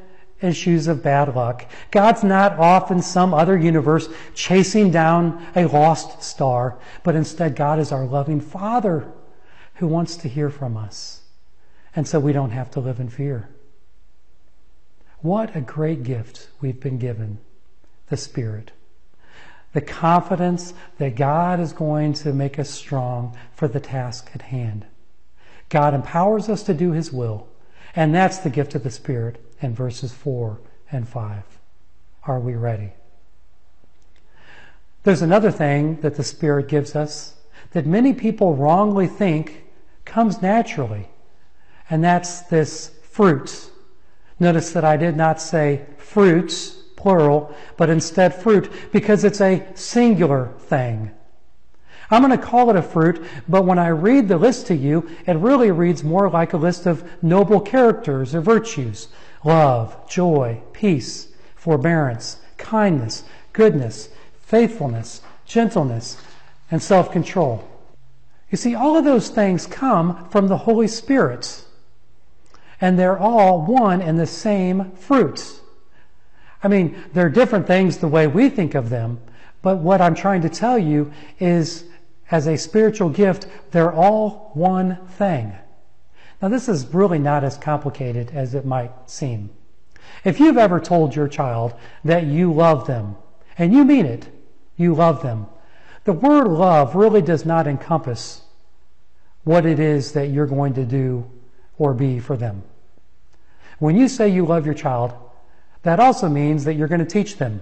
issues 0.41 0.87
of 0.87 1.03
bad 1.03 1.35
luck. 1.35 1.65
God's 1.91 2.23
not 2.23 2.57
off 2.59 2.91
in 2.91 3.01
some 3.01 3.33
other 3.33 3.57
universe 3.57 4.09
chasing 4.33 4.91
down 4.91 5.45
a 5.55 5.65
lost 5.65 6.23
star, 6.23 6.77
but 7.03 7.15
instead 7.15 7.55
God 7.55 7.79
is 7.79 7.91
our 7.91 8.05
loving 8.05 8.41
Father 8.41 9.11
who 9.75 9.87
wants 9.87 10.15
to 10.17 10.27
hear 10.27 10.49
from 10.49 10.77
us. 10.77 11.21
And 11.95 12.07
so 12.07 12.19
we 12.19 12.33
don't 12.33 12.51
have 12.51 12.71
to 12.71 12.79
live 12.79 12.99
in 12.99 13.09
fear. 13.09 13.49
What 15.21 15.55
a 15.55 15.61
great 15.61 16.03
gift 16.03 16.49
we've 16.61 16.79
been 16.79 16.97
given 16.97 17.39
the 18.07 18.17
Spirit. 18.17 18.71
The 19.73 19.81
confidence 19.81 20.73
that 20.97 21.15
God 21.15 21.59
is 21.59 21.73
going 21.73 22.13
to 22.13 22.33
make 22.33 22.59
us 22.59 22.69
strong 22.69 23.37
for 23.53 23.67
the 23.67 23.79
task 23.79 24.31
at 24.33 24.41
hand. 24.41 24.85
God 25.69 25.93
empowers 25.93 26.49
us 26.49 26.63
to 26.63 26.73
do 26.73 26.91
His 26.91 27.13
will, 27.13 27.47
and 27.95 28.13
that's 28.13 28.39
the 28.39 28.49
gift 28.49 28.75
of 28.75 28.83
the 28.83 28.91
Spirit 28.91 29.43
in 29.61 29.73
verses 29.73 30.13
4 30.13 30.59
and 30.91 31.07
5. 31.07 31.43
Are 32.23 32.39
we 32.39 32.55
ready? 32.55 32.93
There's 35.03 35.21
another 35.21 35.51
thing 35.51 35.99
that 36.01 36.15
the 36.15 36.23
Spirit 36.23 36.67
gives 36.67 36.95
us 36.95 37.35
that 37.71 37.85
many 37.85 38.13
people 38.13 38.55
wrongly 38.55 39.07
think 39.07 39.65
comes 40.05 40.41
naturally, 40.41 41.09
and 41.89 42.03
that's 42.03 42.41
this 42.41 42.91
fruit 43.03 43.71
Notice 44.41 44.71
that 44.71 44.83
I 44.83 44.97
did 44.97 45.15
not 45.15 45.39
say 45.39 45.85
fruits, 45.97 46.69
plural, 46.95 47.55
but 47.77 47.91
instead 47.91 48.33
fruit, 48.33 48.71
because 48.91 49.23
it's 49.23 49.39
a 49.39 49.63
singular 49.75 50.51
thing. 50.57 51.11
I'm 52.11 52.21
going 52.21 52.37
to 52.37 52.45
call 52.45 52.69
it 52.69 52.75
a 52.75 52.81
fruit, 52.81 53.23
but 53.47 53.65
when 53.65 53.79
I 53.79 53.87
read 53.87 54.27
the 54.27 54.37
list 54.37 54.67
to 54.67 54.75
you, 54.75 55.09
it 55.25 55.37
really 55.37 55.71
reads 55.71 56.03
more 56.03 56.29
like 56.29 56.51
a 56.51 56.57
list 56.57 56.85
of 56.85 57.09
noble 57.23 57.61
characters 57.61 58.35
or 58.35 58.41
virtues 58.41 59.07
love, 59.43 60.07
joy, 60.07 60.61
peace, 60.73 61.29
forbearance, 61.55 62.37
kindness, 62.57 63.23
goodness, 63.53 64.09
faithfulness, 64.41 65.21
gentleness, 65.45 66.17
and 66.69 66.83
self 66.83 67.11
control. 67.11 67.67
You 68.49 68.57
see, 68.57 68.75
all 68.75 68.97
of 68.97 69.05
those 69.05 69.29
things 69.29 69.65
come 69.65 70.29
from 70.29 70.47
the 70.47 70.57
Holy 70.57 70.87
Spirit 70.87 71.63
and 72.81 72.97
they're 72.97 73.17
all 73.17 73.61
one 73.61 74.01
and 74.01 74.19
the 74.19 74.27
same 74.27 74.91
fruits. 74.91 75.61
I 76.63 76.67
mean, 76.67 77.01
they're 77.13 77.29
different 77.29 77.67
things 77.67 77.97
the 77.97 78.07
way 78.07 78.27
we 78.27 78.49
think 78.49 78.75
of 78.75 78.89
them, 78.89 79.19
but 79.61 79.77
what 79.77 80.01
I'm 80.01 80.15
trying 80.15 80.41
to 80.41 80.49
tell 80.49 80.77
you 80.77 81.13
is 81.39 81.85
as 82.31 82.47
a 82.47 82.57
spiritual 82.57 83.09
gift, 83.09 83.45
they're 83.71 83.93
all 83.93 84.51
one 84.53 84.97
thing. 85.05 85.53
Now, 86.41 86.47
this 86.47 86.67
is 86.67 86.93
really 86.93 87.19
not 87.19 87.43
as 87.43 87.57
complicated 87.57 88.31
as 88.33 88.55
it 88.55 88.65
might 88.65 88.91
seem. 89.09 89.51
If 90.23 90.39
you've 90.39 90.57
ever 90.57 90.79
told 90.79 91.15
your 91.15 91.27
child 91.27 91.73
that 92.03 92.25
you 92.25 92.51
love 92.51 92.87
them, 92.87 93.17
and 93.57 93.73
you 93.73 93.83
mean 93.83 94.05
it, 94.05 94.27
you 94.77 94.95
love 94.95 95.21
them, 95.21 95.45
the 96.05 96.13
word 96.13 96.47
love 96.47 96.95
really 96.95 97.21
does 97.21 97.45
not 97.45 97.67
encompass 97.67 98.41
what 99.43 99.65
it 99.65 99.79
is 99.79 100.13
that 100.13 100.27
you're 100.27 100.47
going 100.47 100.73
to 100.73 100.85
do 100.85 101.29
or 101.77 101.93
be 101.93 102.19
for 102.19 102.37
them. 102.37 102.63
When 103.77 103.97
you 103.97 104.07
say 104.07 104.29
you 104.29 104.45
love 104.45 104.65
your 104.65 104.75
child, 104.75 105.13
that 105.83 105.99
also 105.99 106.29
means 106.29 106.63
that 106.63 106.75
you're 106.75 106.87
going 106.87 106.99
to 106.99 107.05
teach 107.05 107.37
them. 107.37 107.61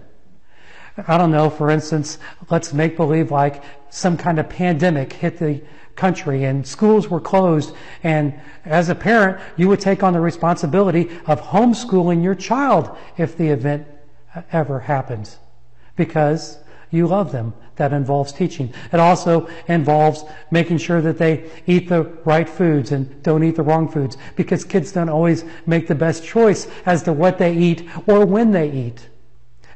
I 1.07 1.17
don't 1.17 1.31
know, 1.31 1.49
for 1.49 1.69
instance, 1.69 2.17
let's 2.49 2.73
make 2.73 2.95
believe 2.95 3.31
like 3.31 3.63
some 3.89 4.17
kind 4.17 4.39
of 4.39 4.49
pandemic 4.49 5.13
hit 5.13 5.37
the 5.37 5.61
country 5.95 6.45
and 6.45 6.65
schools 6.65 7.09
were 7.09 7.19
closed. 7.19 7.75
And 8.03 8.39
as 8.65 8.89
a 8.89 8.95
parent, 8.95 9.41
you 9.57 9.67
would 9.67 9.79
take 9.79 10.03
on 10.03 10.13
the 10.13 10.19
responsibility 10.19 11.09
of 11.27 11.41
homeschooling 11.41 12.23
your 12.23 12.35
child 12.35 12.95
if 13.17 13.37
the 13.37 13.47
event 13.49 13.87
ever 14.51 14.79
happens 14.79 15.37
because 15.95 16.59
you 16.91 17.05
love 17.05 17.31
them 17.31 17.53
that 17.75 17.93
involves 17.93 18.31
teaching. 18.31 18.73
It 18.91 18.99
also 18.99 19.47
involves 19.67 20.23
making 20.51 20.79
sure 20.79 21.01
that 21.01 21.17
they 21.17 21.49
eat 21.67 21.87
the 21.87 22.03
right 22.25 22.49
foods 22.49 22.91
and 22.91 23.21
don't 23.21 23.43
eat 23.43 23.55
the 23.55 23.63
wrong 23.63 23.89
foods 23.89 24.17
because 24.35 24.63
kids 24.65 24.91
don't 24.91 25.09
always 25.09 25.45
make 25.65 25.87
the 25.87 25.95
best 25.95 26.23
choice 26.23 26.67
as 26.85 27.03
to 27.03 27.13
what 27.13 27.37
they 27.37 27.55
eat 27.55 27.87
or 28.07 28.25
when 28.25 28.51
they 28.51 28.71
eat. 28.71 29.07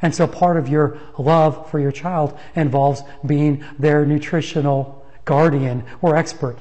And 0.03 0.13
so 0.13 0.27
part 0.27 0.57
of 0.57 0.67
your 0.67 0.99
love 1.17 1.71
for 1.71 1.79
your 1.79 1.93
child 1.93 2.37
involves 2.55 3.01
being 3.25 3.63
their 3.79 4.05
nutritional 4.05 5.03
guardian 5.23 5.85
or 6.01 6.17
expert. 6.17 6.57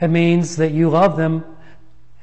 It 0.00 0.08
means 0.08 0.56
that 0.56 0.72
you 0.72 0.90
love 0.90 1.16
them 1.16 1.44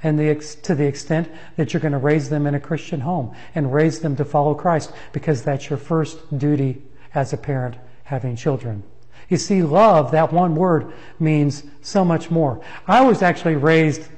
and 0.03 0.19
the, 0.19 0.35
to 0.61 0.75
the 0.75 0.85
extent 0.85 1.29
that 1.57 1.73
you're 1.73 1.81
going 1.81 1.91
to 1.93 1.97
raise 1.97 2.29
them 2.29 2.45
in 2.45 2.53
a 2.53 2.59
Christian 2.59 3.01
home 3.01 3.35
and 3.55 3.73
raise 3.73 3.99
them 3.99 4.15
to 4.17 4.23
follow 4.23 4.53
Christ 4.53 4.93
because 5.13 5.41
that's 5.41 5.69
your 5.69 5.77
first 5.77 6.37
duty 6.37 6.83
as 7.15 7.33
a 7.33 7.37
parent 7.37 7.75
having 8.03 8.35
children. 8.35 8.83
You 9.29 9.37
see, 9.37 9.63
love, 9.63 10.11
that 10.11 10.31
one 10.31 10.55
word, 10.55 10.93
means 11.19 11.63
so 11.81 12.05
much 12.05 12.29
more. 12.29 12.61
I 12.87 13.01
was 13.01 13.23
actually 13.23 13.55
raised 13.55 14.09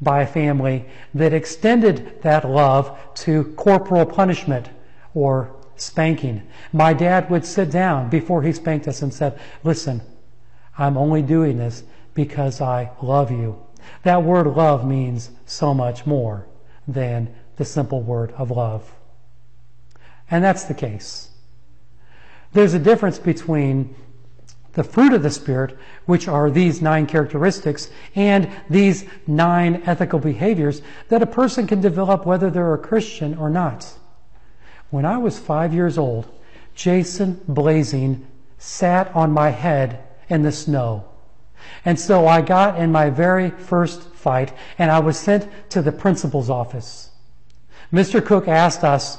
by 0.00 0.22
a 0.22 0.26
family 0.26 0.84
that 1.14 1.32
extended 1.32 2.22
that 2.22 2.48
love 2.48 2.96
to 3.14 3.52
corporal 3.56 4.06
punishment 4.06 4.68
or 5.14 5.56
spanking. 5.80 6.42
My 6.72 6.92
dad 6.92 7.30
would 7.30 7.44
sit 7.44 7.70
down 7.70 8.08
before 8.10 8.42
he 8.42 8.52
spanked 8.52 8.88
us 8.88 9.02
and 9.02 9.12
said, 9.12 9.38
Listen, 9.64 10.02
I'm 10.76 10.96
only 10.96 11.22
doing 11.22 11.58
this 11.58 11.82
because 12.14 12.60
I 12.60 12.90
love 13.02 13.30
you. 13.30 13.64
That 14.02 14.22
word 14.22 14.46
love 14.46 14.86
means 14.86 15.30
so 15.46 15.74
much 15.74 16.06
more 16.06 16.46
than 16.86 17.34
the 17.56 17.64
simple 17.64 18.02
word 18.02 18.32
of 18.32 18.50
love. 18.50 18.92
And 20.30 20.44
that's 20.44 20.64
the 20.64 20.74
case. 20.74 21.30
There's 22.52 22.74
a 22.74 22.78
difference 22.78 23.18
between 23.18 23.94
the 24.72 24.84
fruit 24.84 25.12
of 25.12 25.22
the 25.22 25.30
Spirit, 25.30 25.76
which 26.06 26.28
are 26.28 26.50
these 26.50 26.80
nine 26.80 27.06
characteristics, 27.06 27.90
and 28.14 28.48
these 28.70 29.04
nine 29.26 29.82
ethical 29.86 30.18
behaviors 30.18 30.82
that 31.08 31.22
a 31.22 31.26
person 31.26 31.66
can 31.66 31.80
develop 31.80 32.24
whether 32.24 32.48
they're 32.48 32.74
a 32.74 32.78
Christian 32.78 33.36
or 33.36 33.50
not. 33.50 33.97
When 34.90 35.04
I 35.04 35.18
was 35.18 35.38
five 35.38 35.74
years 35.74 35.98
old, 35.98 36.26
Jason 36.74 37.40
Blazing 37.46 38.26
sat 38.56 39.14
on 39.14 39.32
my 39.32 39.50
head 39.50 40.02
in 40.28 40.42
the 40.42 40.52
snow. 40.52 41.04
And 41.84 41.98
so 41.98 42.26
I 42.26 42.40
got 42.40 42.78
in 42.78 42.90
my 42.90 43.10
very 43.10 43.50
first 43.50 44.02
fight 44.14 44.52
and 44.78 44.90
I 44.90 45.00
was 45.00 45.18
sent 45.18 45.48
to 45.70 45.82
the 45.82 45.92
principal's 45.92 46.48
office. 46.48 47.10
Mr. 47.92 48.24
Cook 48.24 48.48
asked 48.48 48.84
us 48.84 49.18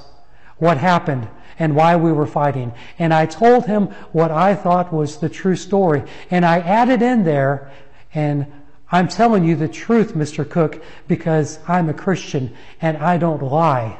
what 0.58 0.78
happened 0.78 1.28
and 1.60 1.76
why 1.76 1.96
we 1.96 2.12
were 2.12 2.26
fighting. 2.26 2.74
And 2.98 3.14
I 3.14 3.26
told 3.26 3.66
him 3.66 3.88
what 4.12 4.32
I 4.32 4.56
thought 4.56 4.94
was 4.94 5.18
the 5.18 5.30
true 5.30 5.56
story. 5.56 6.04
And 6.32 6.46
I 6.46 6.60
added 6.60 7.02
in 7.02 7.26
there, 7.26 7.72
and 8.14 8.48
I'm 8.92 9.10
telling 9.10 9.44
you 9.44 9.56
the 9.56 9.68
truth, 9.68 10.14
Mr. 10.14 10.50
Cook, 10.50 10.82
because 11.08 11.60
I'm 11.68 11.90
a 11.90 11.94
Christian 11.94 12.56
and 12.82 12.98
I 12.98 13.18
don't 13.18 13.44
lie 13.44 14.00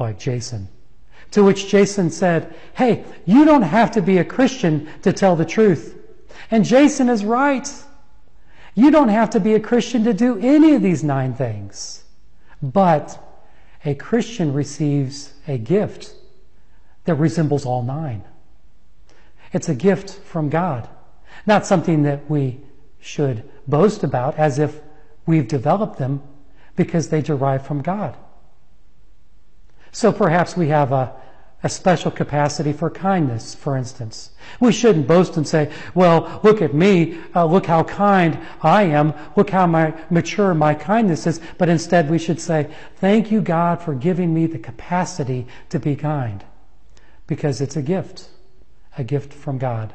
like 0.00 0.18
Jason. 0.18 0.68
To 1.32 1.44
which 1.44 1.68
Jason 1.68 2.10
said, 2.10 2.54
Hey, 2.74 3.04
you 3.26 3.44
don't 3.44 3.62
have 3.62 3.90
to 3.92 4.02
be 4.02 4.18
a 4.18 4.24
Christian 4.24 4.88
to 5.02 5.12
tell 5.12 5.36
the 5.36 5.44
truth. 5.44 5.96
And 6.50 6.64
Jason 6.64 7.08
is 7.08 7.24
right. 7.24 7.68
You 8.74 8.90
don't 8.90 9.08
have 9.08 9.30
to 9.30 9.40
be 9.40 9.54
a 9.54 9.60
Christian 9.60 10.04
to 10.04 10.14
do 10.14 10.38
any 10.38 10.74
of 10.74 10.82
these 10.82 11.04
nine 11.04 11.34
things. 11.34 12.04
But 12.62 13.18
a 13.84 13.94
Christian 13.94 14.52
receives 14.52 15.32
a 15.46 15.58
gift 15.58 16.14
that 17.04 17.14
resembles 17.14 17.66
all 17.66 17.82
nine. 17.82 18.24
It's 19.52 19.68
a 19.68 19.74
gift 19.74 20.10
from 20.10 20.48
God, 20.48 20.88
not 21.46 21.66
something 21.66 22.02
that 22.02 22.28
we 22.30 22.60
should 23.00 23.48
boast 23.66 24.04
about 24.04 24.36
as 24.36 24.58
if 24.58 24.80
we've 25.26 25.48
developed 25.48 25.98
them 25.98 26.22
because 26.76 27.08
they 27.08 27.22
derive 27.22 27.66
from 27.66 27.82
God. 27.82 28.16
So 29.92 30.12
perhaps 30.12 30.56
we 30.56 30.68
have 30.68 30.92
a, 30.92 31.12
a 31.62 31.68
special 31.68 32.10
capacity 32.10 32.72
for 32.72 32.88
kindness, 32.88 33.54
for 33.54 33.76
instance. 33.76 34.30
We 34.60 34.72
shouldn't 34.72 35.08
boast 35.08 35.36
and 35.36 35.46
say, 35.46 35.72
well, 35.94 36.40
look 36.42 36.62
at 36.62 36.74
me, 36.74 37.18
uh, 37.34 37.46
look 37.46 37.66
how 37.66 37.82
kind 37.84 38.38
I 38.62 38.84
am, 38.84 39.12
look 39.36 39.50
how 39.50 39.66
my, 39.66 39.94
mature 40.10 40.54
my 40.54 40.74
kindness 40.74 41.26
is, 41.26 41.40
but 41.58 41.68
instead 41.68 42.08
we 42.08 42.18
should 42.18 42.40
say, 42.40 42.70
thank 42.96 43.30
you, 43.32 43.40
God, 43.40 43.82
for 43.82 43.94
giving 43.94 44.32
me 44.32 44.46
the 44.46 44.58
capacity 44.58 45.46
to 45.70 45.80
be 45.80 45.96
kind. 45.96 46.44
Because 47.26 47.60
it's 47.60 47.76
a 47.76 47.82
gift, 47.82 48.28
a 48.96 49.04
gift 49.04 49.32
from 49.34 49.58
God, 49.58 49.92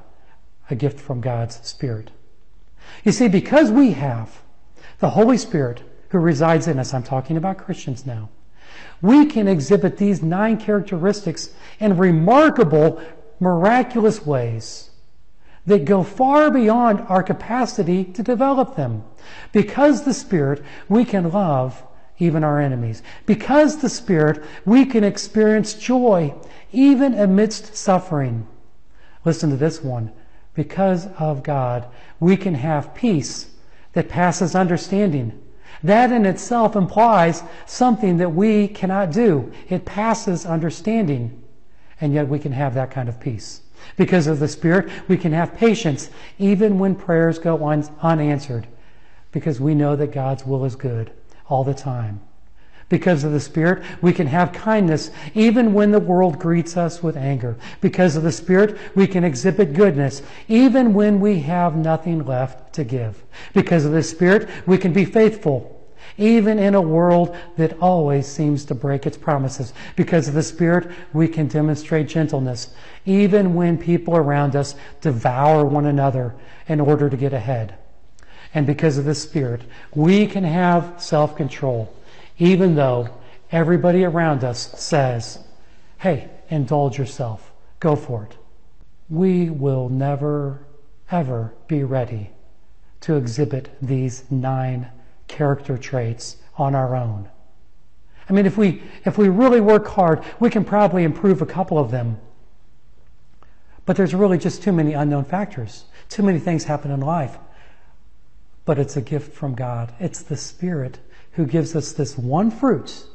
a 0.70 0.76
gift 0.76 1.00
from 1.00 1.22
God's 1.22 1.66
Spirit. 1.68 2.12
You 3.04 3.12
see, 3.12 3.28
because 3.28 3.72
we 3.72 3.92
have 3.92 4.42
the 5.00 5.12
Holy 5.12 5.38
Spirit 5.38 5.82
who 6.10 6.20
resides 6.20 6.68
in 6.68 6.78
us, 6.78 6.94
I'm 6.94 7.04
talking 7.04 7.38
about 7.38 7.58
Christians 7.58 8.06
now, 8.06 8.30
we 9.04 9.26
can 9.26 9.50
exhibit 9.50 9.98
these 9.98 10.24
nine 10.24 10.58
characteristics 10.58 11.50
in 11.78 11.98
remarkable, 11.98 13.04
miraculous 13.38 14.26
ways 14.26 14.92
that 15.66 15.84
go 15.84 16.04
far 16.04 16.50
beyond 16.50 17.02
our 17.02 17.22
capacity 17.22 18.06
to 18.06 18.24
develop 18.24 18.78
them. 18.78 19.04
Because 19.52 20.06
the 20.06 20.14
Spirit, 20.14 20.64
we 20.88 21.04
can 21.04 21.30
love 21.30 21.84
even 22.18 22.46
our 22.46 22.62
enemies. 22.62 23.04
Because 23.26 23.78
the 23.78 23.90
Spirit, 23.90 24.42
we 24.64 24.86
can 24.86 25.04
experience 25.04 25.74
joy 25.74 26.34
even 26.72 27.14
amidst 27.14 27.76
suffering. 27.76 28.48
Listen 29.26 29.50
to 29.50 29.58
this 29.58 29.84
one. 29.84 30.14
Because 30.54 31.08
of 31.20 31.44
God, 31.44 31.88
we 32.22 32.38
can 32.38 32.56
have 32.56 32.96
peace 32.96 33.50
that 33.92 34.08
passes 34.08 34.56
understanding. 34.56 35.43
That 35.84 36.12
in 36.12 36.26
itself 36.26 36.76
implies 36.76 37.44
something 37.66 38.18
that 38.18 38.30
we 38.30 38.70
cannot 38.70 39.12
do. 39.12 39.52
It 39.68 39.86
passes 39.86 40.46
understanding. 40.46 41.44
And 42.00 42.14
yet 42.14 42.28
we 42.28 42.40
can 42.40 42.54
have 42.54 42.74
that 42.76 42.92
kind 42.92 43.10
of 43.10 43.20
peace. 43.20 43.62
Because 43.98 44.28
of 44.28 44.40
the 44.40 44.48
Spirit, 44.48 44.90
we 45.10 45.18
can 45.18 45.34
have 45.34 45.56
patience 45.56 46.10
even 46.40 46.80
when 46.80 46.96
prayers 46.96 47.38
go 47.38 47.68
un- 47.68 47.90
unanswered. 48.02 48.68
Because 49.32 49.60
we 49.60 49.76
know 49.76 49.96
that 49.98 50.14
God's 50.14 50.46
will 50.46 50.64
is 50.64 50.76
good 50.76 51.12
all 51.48 51.66
the 51.66 51.74
time. 51.74 52.22
Because 52.88 53.24
of 53.24 53.32
the 53.32 53.40
Spirit, 53.40 53.84
we 54.02 54.14
can 54.14 54.28
have 54.28 54.54
kindness 54.54 55.12
even 55.34 55.74
when 55.74 55.92
the 55.92 56.00
world 56.00 56.40
greets 56.40 56.78
us 56.78 57.02
with 57.02 57.18
anger. 57.18 57.58
Because 57.82 58.16
of 58.16 58.24
the 58.24 58.32
Spirit, 58.32 58.78
we 58.96 59.08
can 59.08 59.24
exhibit 59.24 59.74
goodness 59.74 60.22
even 60.48 60.94
when 60.94 61.20
we 61.20 61.40
have 61.40 61.76
nothing 61.76 62.26
left 62.26 62.74
to 62.74 62.84
give. 62.84 63.24
Because 63.54 63.86
of 63.86 63.92
the 63.92 64.04
Spirit, 64.04 64.48
we 64.66 64.78
can 64.78 64.94
be 64.94 65.06
faithful 65.06 65.73
even 66.18 66.60
in 66.60 66.76
a 66.76 66.82
world 66.82 67.36
that 67.58 67.78
always 67.80 68.28
seems 68.28 68.66
to 68.66 68.76
break 68.76 69.06
its 69.06 69.18
promises. 69.18 69.74
Because 69.96 70.28
of 70.28 70.34
the 70.34 70.44
Spirit, 70.44 70.90
we 71.14 71.28
can 71.28 71.48
demonstrate 71.48 72.08
gentleness 72.08 72.74
even 73.06 73.54
when 73.54 73.78
people 73.78 74.16
around 74.16 74.56
us 74.56 74.76
devour 75.02 75.66
one 75.66 75.86
another 75.86 76.34
in 76.68 76.80
order 76.80 77.10
to 77.10 77.18
get 77.18 77.34
ahead. 77.34 77.76
And 78.54 78.68
because 78.68 78.98
of 78.98 79.06
the 79.06 79.16
Spirit, 79.16 79.62
we 79.94 80.28
can 80.28 80.44
have 80.44 81.02
self-control 81.02 81.94
even 82.38 82.76
though 82.76 83.10
everybody 83.52 84.04
around 84.04 84.44
us 84.44 84.80
says, 84.80 85.40
hey, 86.00 86.30
indulge 86.50 86.98
yourself, 86.98 87.52
go 87.80 87.96
for 87.96 88.26
it. 88.26 88.38
We 89.10 89.50
will 89.50 89.90
never, 89.90 90.66
ever 91.12 91.54
be 91.68 91.84
ready 91.84 92.32
to 93.02 93.16
exhibit 93.16 93.70
these 93.82 94.24
nine 94.32 94.90
character 95.28 95.78
traits 95.78 96.38
on 96.58 96.76
our 96.76 96.96
own. 96.96 97.30
I 98.30 98.34
mean, 98.34 98.46
if 98.46 98.58
we, 98.58 98.84
if 99.06 99.18
we 99.18 99.30
really 99.30 99.62
work 99.62 99.88
hard, 99.88 100.24
we 100.40 100.50
can 100.50 100.64
probably 100.64 101.04
improve 101.04 101.42
a 101.42 101.46
couple 101.46 101.78
of 101.78 101.92
them. 101.92 102.20
But 103.86 103.98
there's 103.98 104.16
really 104.16 104.38
just 104.38 104.64
too 104.64 104.72
many 104.72 104.94
unknown 104.94 105.26
factors. 105.26 105.86
Too 106.10 106.24
many 106.24 106.40
things 106.40 106.64
happen 106.64 106.92
in 106.92 107.02
life. 107.02 107.38
But 108.66 108.80
it's 108.80 108.96
a 108.96 109.02
gift 109.02 109.34
from 109.34 109.56
God. 109.56 109.94
It's 110.00 110.22
the 110.22 110.38
Spirit 110.38 111.00
who 111.34 111.46
gives 111.46 111.76
us 111.76 111.92
this 111.92 112.18
one 112.18 112.50
fruit 112.50 113.06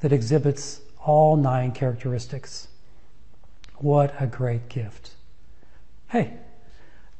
that 0.00 0.12
exhibits 0.12 0.80
all 1.00 1.36
nine 1.36 1.72
characteristics. 1.72 2.68
What 3.76 4.14
a 4.20 4.26
great 4.26 4.68
gift. 4.68 5.12
Hey, 6.08 6.34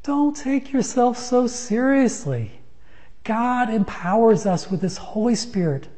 don't 0.02 0.36
take 0.36 0.72
yourself 0.72 1.16
so 1.16 1.46
seriously. 1.46 2.60
God 3.24 3.70
empowers 3.70 4.46
us 4.46 4.70
with 4.70 4.82
His 4.82 4.98
Holy 4.98 5.34
Spirit 5.34 5.88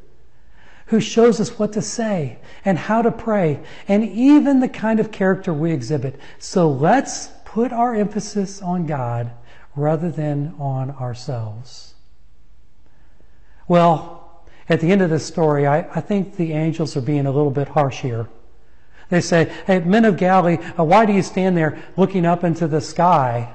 who 0.86 1.00
shows 1.00 1.40
us 1.40 1.58
what 1.58 1.72
to 1.72 1.82
say 1.82 2.38
and 2.64 2.78
how 2.78 3.02
to 3.02 3.10
pray 3.10 3.60
and 3.88 4.04
even 4.04 4.60
the 4.60 4.68
kind 4.68 5.00
of 5.00 5.10
character 5.10 5.52
we 5.52 5.72
exhibit. 5.72 6.18
So 6.38 6.70
let's 6.70 7.28
put 7.44 7.72
our 7.72 7.94
emphasis 7.94 8.62
on 8.62 8.86
God 8.86 9.32
rather 9.74 10.10
than 10.10 10.54
on 10.58 10.92
ourselves. 10.92 11.94
Well, 13.68 14.44
at 14.68 14.80
the 14.80 14.90
end 14.92 15.02
of 15.02 15.10
this 15.10 15.26
story, 15.26 15.66
I, 15.66 15.80
I 15.94 16.00
think 16.00 16.36
the 16.36 16.52
angels 16.52 16.96
are 16.96 17.00
being 17.00 17.26
a 17.26 17.32
little 17.32 17.50
bit 17.50 17.68
harsh 17.68 18.00
here. 18.00 18.28
They 19.08 19.20
say, 19.20 19.52
Hey, 19.66 19.80
men 19.80 20.04
of 20.04 20.16
Galilee, 20.16 20.58
uh, 20.78 20.84
why 20.84 21.04
do 21.06 21.12
you 21.12 21.22
stand 21.22 21.56
there 21.56 21.82
looking 21.96 22.24
up 22.24 22.44
into 22.44 22.66
the 22.68 22.80
sky? 22.80 23.54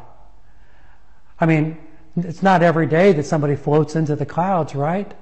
I 1.39 1.45
mean, 1.45 1.77
it's 2.17 2.43
not 2.43 2.61
every 2.63 2.87
day 2.87 3.13
that 3.13 3.25
somebody 3.25 3.55
floats 3.55 3.95
into 3.95 4.15
the 4.15 4.25
clouds, 4.25 4.75
right? 4.75 5.13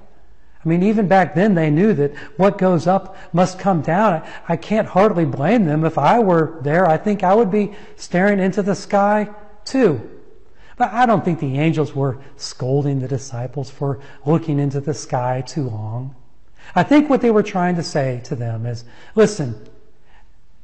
I 0.62 0.68
mean, 0.68 0.82
even 0.82 1.08
back 1.08 1.34
then 1.34 1.54
they 1.54 1.70
knew 1.70 1.94
that 1.94 2.14
what 2.36 2.58
goes 2.58 2.86
up 2.86 3.16
must 3.32 3.58
come 3.58 3.80
down. 3.80 4.26
I 4.46 4.56
can't 4.56 4.88
hardly 4.88 5.24
blame 5.24 5.64
them. 5.64 5.84
If 5.84 5.96
I 5.96 6.18
were 6.18 6.58
there, 6.62 6.86
I 6.86 6.98
think 6.98 7.22
I 7.22 7.34
would 7.34 7.50
be 7.50 7.74
staring 7.96 8.40
into 8.40 8.62
the 8.62 8.74
sky 8.74 9.30
too. 9.64 10.18
But 10.76 10.92
I 10.92 11.06
don't 11.06 11.24
think 11.24 11.40
the 11.40 11.58
angels 11.58 11.94
were 11.94 12.18
scolding 12.36 13.00
the 13.00 13.08
disciples 13.08 13.70
for 13.70 14.00
looking 14.26 14.58
into 14.58 14.80
the 14.80 14.94
sky 14.94 15.42
too 15.46 15.68
long. 15.68 16.14
I 16.74 16.82
think 16.82 17.08
what 17.08 17.20
they 17.20 17.30
were 17.30 17.42
trying 17.42 17.76
to 17.76 17.82
say 17.82 18.20
to 18.24 18.36
them 18.36 18.66
is 18.66 18.84
listen, 19.14 19.66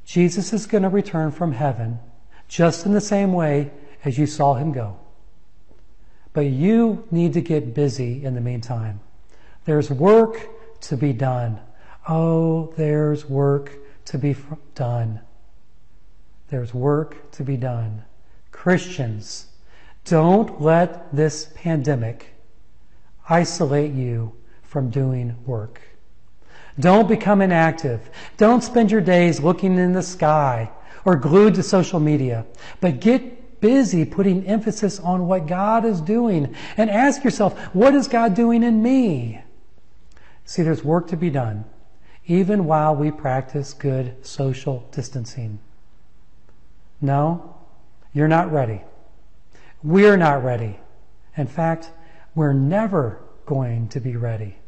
Jesus 0.04 0.52
is 0.52 0.66
going 0.66 0.82
to 0.82 0.88
return 0.88 1.30
from 1.32 1.52
heaven 1.52 1.98
just 2.48 2.86
in 2.86 2.92
the 2.92 3.00
same 3.00 3.32
way 3.32 3.70
as 4.04 4.18
you 4.18 4.26
saw 4.26 4.54
him 4.54 4.72
go. 4.72 4.98
But 6.36 6.48
you 6.48 7.02
need 7.10 7.32
to 7.32 7.40
get 7.40 7.72
busy 7.72 8.22
in 8.22 8.34
the 8.34 8.42
meantime. 8.42 9.00
There's 9.64 9.90
work 9.90 10.46
to 10.82 10.94
be 10.94 11.14
done. 11.14 11.58
Oh, 12.06 12.74
there's 12.76 13.24
work 13.24 13.72
to 14.04 14.18
be 14.18 14.36
done. 14.74 15.22
There's 16.48 16.74
work 16.74 17.30
to 17.30 17.42
be 17.42 17.56
done. 17.56 18.04
Christians, 18.52 19.46
don't 20.04 20.60
let 20.60 21.10
this 21.16 21.48
pandemic 21.54 22.34
isolate 23.30 23.94
you 23.94 24.34
from 24.60 24.90
doing 24.90 25.34
work. 25.46 25.80
Don't 26.78 27.08
become 27.08 27.40
inactive. 27.40 28.10
Don't 28.36 28.62
spend 28.62 28.90
your 28.90 29.00
days 29.00 29.40
looking 29.40 29.78
in 29.78 29.94
the 29.94 30.02
sky 30.02 30.70
or 31.06 31.16
glued 31.16 31.54
to 31.54 31.62
social 31.62 31.98
media, 31.98 32.44
but 32.82 33.00
get 33.00 33.35
busy 33.60 34.04
putting 34.04 34.46
emphasis 34.46 34.98
on 35.00 35.26
what 35.26 35.46
God 35.46 35.84
is 35.84 36.00
doing 36.00 36.54
and 36.76 36.90
ask 36.90 37.24
yourself, 37.24 37.58
what 37.74 37.94
is 37.94 38.08
God 38.08 38.34
doing 38.34 38.62
in 38.62 38.82
me? 38.82 39.42
See, 40.44 40.62
there's 40.62 40.84
work 40.84 41.08
to 41.08 41.16
be 41.16 41.30
done, 41.30 41.64
even 42.26 42.64
while 42.64 42.94
we 42.94 43.10
practice 43.10 43.72
good 43.72 44.24
social 44.24 44.88
distancing. 44.92 45.58
No, 47.00 47.56
you're 48.12 48.28
not 48.28 48.52
ready. 48.52 48.82
We're 49.82 50.16
not 50.16 50.42
ready. 50.42 50.78
In 51.36 51.46
fact, 51.46 51.90
we're 52.34 52.52
never 52.52 53.20
going 53.44 53.88
to 53.88 54.00
be 54.00 54.16
ready. 54.16 54.58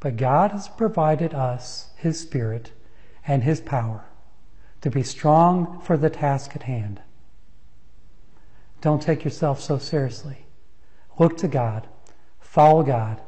But 0.00 0.16
God 0.16 0.52
has 0.52 0.68
provided 0.68 1.34
us 1.34 1.90
His 1.96 2.20
Spirit 2.20 2.72
and 3.26 3.42
His 3.42 3.60
power 3.60 4.04
to 4.80 4.90
be 4.90 5.02
strong 5.02 5.80
for 5.80 5.96
the 5.96 6.10
task 6.10 6.52
at 6.54 6.62
hand. 6.64 7.00
Don't 8.80 9.02
take 9.02 9.24
yourself 9.24 9.60
so 9.60 9.78
seriously. 9.78 10.46
Look 11.18 11.36
to 11.38 11.48
God. 11.48 11.88
Follow 12.40 12.82
God. 12.82 13.20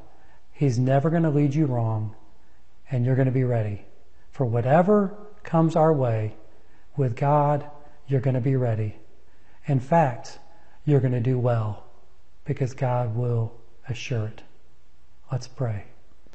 He's 0.52 0.78
never 0.78 1.10
going 1.10 1.22
to 1.22 1.30
lead 1.30 1.54
you 1.54 1.66
wrong, 1.66 2.14
and 2.90 3.04
you're 3.04 3.16
going 3.16 3.26
to 3.26 3.32
be 3.32 3.44
ready. 3.44 3.84
For 4.30 4.44
whatever 4.44 5.16
comes 5.42 5.74
our 5.74 5.92
way, 5.92 6.34
with 6.96 7.16
God, 7.16 7.68
you're 8.06 8.20
going 8.20 8.34
to 8.34 8.40
be 8.40 8.56
ready. 8.56 8.96
In 9.66 9.80
fact, 9.80 10.38
you're 10.84 11.00
going 11.00 11.12
to 11.12 11.20
do 11.20 11.38
well 11.38 11.84
because 12.44 12.74
God 12.74 13.14
will 13.14 13.52
assure 13.88 14.26
it. 14.26 14.42
Let's 15.30 15.48
pray. 15.48 15.84